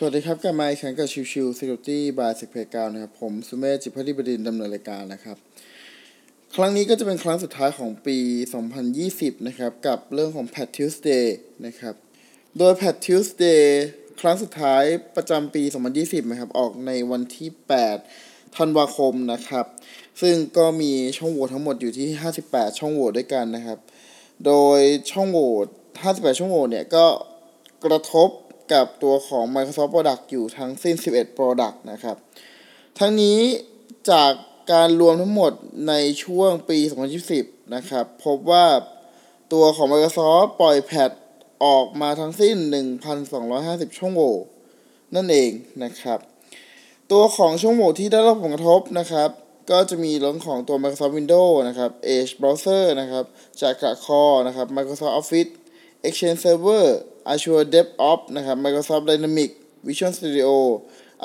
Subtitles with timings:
[0.00, 5.36] สวัสดีครับกลับมาอีกครั้งกับชิวชิว Security by s e c p a y 9นะครับ ผมสุเมธจิพัฒนิบดินดำเนินรายการนะครับ
[6.54, 8.18] ครั้งนี้ก็จะเป็นครั้งสุดท้ายของปี
[8.82, 11.26] 2020 นะครับ กับเรื่องของ Pat Tuesday
[11.66, 11.94] นะครับ
[12.58, 13.62] โดย Pat Tuesday
[14.20, 14.82] ครั้งสุดท้าย
[15.16, 15.62] ประจำปี
[15.96, 17.48] 2020 นะครับ ออกในวันที่
[18.04, 19.66] 8 ธันวาคมนะครับ
[20.20, 22.08] ซึ่งก็มีช่องโหว่ทั้งหมดอยู่ที่
[22.44, 23.78] 58 ช่องโหว่ด้วยกันนะครับ
[24.46, 25.52] โดยช่องโหว่
[25.92, 27.06] 58 ช่องโหว่เนี่ยก็
[27.86, 28.30] กระทบ
[28.72, 32.16] กับตัวของ Microsoft Product อยู่ทั้งสิ้น 11 Product นะครับ
[32.98, 33.38] ทั้งนี้
[34.10, 34.32] จาก
[34.72, 35.52] การรวมทั้งหมด
[35.88, 36.78] ในช่วงปี
[37.26, 38.66] 2020 นะครับ พบว่า
[39.52, 41.10] ตัวของ Microsoft ปล่อยแพท
[41.64, 42.56] ออกมาทั้งสิ้น
[43.26, 44.36] 1,250 ช่องโหว่
[45.14, 45.50] นั่นเอง
[45.84, 46.18] นะครับ
[47.12, 49.30] ตัวของช่องโหว่ที่ได้รับผลกระทบนะครับ
[49.70, 53.24] ก็จะมีเรื่องของตัว Microsoft Windows นะครับ Edge Browser นะครับ
[53.60, 55.52] Java Core นะครับ Microsoft Office
[56.06, 56.84] Exchange Server
[57.32, 60.50] Azure DevOps นะครับ Microsoft Dynamics Visual Studio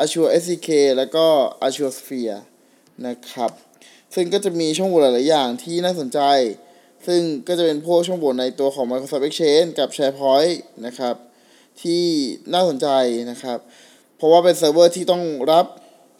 [0.02, 1.26] Azure SDK แล้วก็
[1.68, 2.40] Azure Sphere
[3.08, 3.52] นะครับ
[4.14, 6.20] ซึ่งก็จะมีช่องโหว่หลาย ๆ อย่างที่น่าสนใจ
[7.08, 11.16] ซึ่งก็จะเป็นพวกช่องโหว่ในตัวของ Microsoft Exchange กับ SharePoint นะครับ
[11.82, 12.04] ที่
[12.54, 12.88] น่าสนใจ
[13.32, 13.60] นะครับ
[14.18, 15.66] เพราะว่าเป็นเซิร์ฟเวอร์ที่ต้องรับ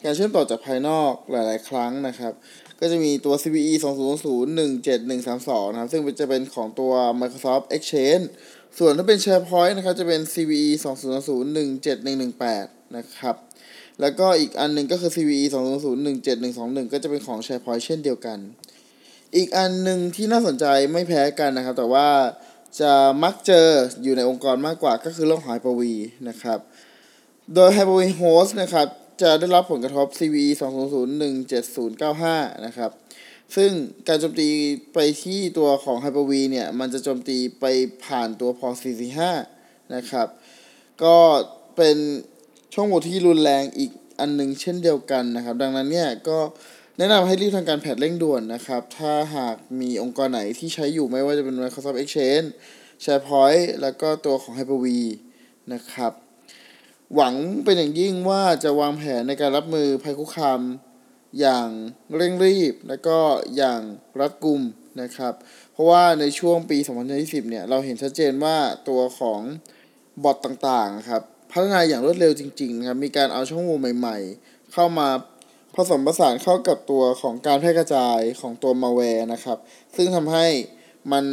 [0.04, 2.34] การเชื่อมต่อจากภายนอกหลาย ๆ ครั้งนะครับ
[2.80, 8.26] ก็จะมีตัว CVE 20017132นะครับ ซึ่งจะเป็นของตัว Microsoft Exchange
[8.78, 10.70] ส่วนถ้าเป็น SharePoint นะครับ จะเป็น CVE
[12.22, 13.36] 20017118 นะครับ
[14.02, 15.46] แล้วก็อีกอันหนึ่งก็คือ CVE
[16.20, 18.38] 20017121 ก็จะเป็นของ SharePoint เช่นเดียวกัน
[19.36, 22.08] อีกอันหนึ่งที่น่าสนใจไม่แพ้กันนะครับ แต่ว่า
[22.80, 22.92] จะ
[23.24, 23.68] มักเจอ
[24.04, 25.82] อยู่ในองค์กรมากกว่าก็คือเรื่อง Hyper-V
[26.30, 26.60] นะครับ
[27.54, 28.88] โดย Hyper-V Host นะครับ
[29.22, 30.50] จะได้รับผลกระทบ CVE
[31.40, 32.92] 20017095 นะครับ
[33.56, 33.72] ซึ่ง
[34.08, 34.50] การโจมตี
[34.94, 37.66] ไปที่ตัวของ Hyper-V เนี่ย มันจะโจมตีไป
[38.06, 38.86] ผ่านตัวพอร์ต
[39.36, 40.28] 445 นะครับ
[41.04, 41.18] ก็
[41.76, 41.98] เป็น
[42.74, 46.40] ช่องโหว่ที่รุนแรงอีกอันหนึ่งเช่นเดียวกันนะครับ ดังนั้นเนี่ยก็
[46.98, 52.48] แนะนำให้รีบทำการแพทเร่งด่วนนะครับ ถ้าหากมีองค์กรไหนที่ใช้อยู่ไม่ว่าจะเป็น Microsoft Exchange
[53.04, 54.88] SharePoint แล้วก็ตัวของ Hyper-V
[55.74, 56.14] นะครับ
[57.16, 57.34] หวัง
[57.66, 60.62] เป็นอย่างยิ่งว่าจะวางแผนในการรับมือภัยคุกคาม
[61.40, 61.68] อย่าง
[62.16, 63.18] เร่งรีบและก็
[63.56, 63.82] อย่าง
[64.20, 64.62] รัดกุม
[65.02, 65.34] นะครับ
[65.74, 66.78] เพราะว่าในช่วงปี
[67.14, 68.58] 2020 เนี่ยเราเห็นชัดเจนว่า
[68.90, 69.40] ตัวของ
[70.24, 71.22] บอทต่างๆครับ
[71.52, 75.08] พัฒนาอย่างรวดเร็วจริงๆครับมีการเอาช่องโหว่ใหม่ๆ เข้ามา
[75.76, 79.58] ผสมผสานเข้ากับตัวของการแพร่กระจายของตัวมาแวร์นะครับ
[79.96, 80.48] ซึ่งทำให้
[81.12, 81.26] มัน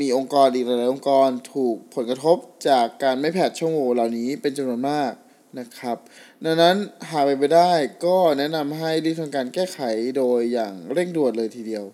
[0.00, 2.36] มีองค์กรอีกหลาย ๆ องค์กรถูกผลกระทบ
[2.68, 5.12] จากการไม่แพทช่องโหว่เหล่านี้เป็นจำนวนมาก
[5.58, 5.96] นะครับ
[6.44, 6.76] ดังนั้น
[7.10, 7.72] หากไปไปได้
[8.04, 9.80] ก็แนะนำให้รีบทำการแก้ไข
[10.16, 11.84] โดยอย่างเร่งด่วนเลยทีเดียว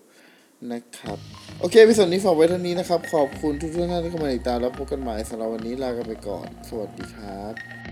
[0.71, 1.17] นะครับ
[1.59, 7.86] โอเคพิส่วนนี้ฝากไว้เท่านี้นะครับ ขอบคุณทุกท่านที่เข้ามาติดตามแล้วพบกันใหม่สำหรับวันนี้ลากันไปก่อน สวัสดีครับ